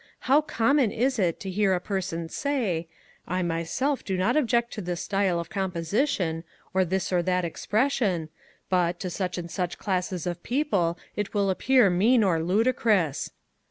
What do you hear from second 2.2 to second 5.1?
say, I myself do not object to this